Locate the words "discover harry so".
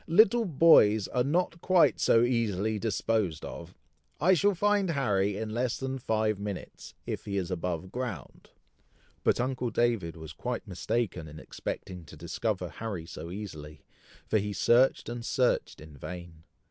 12.17-13.29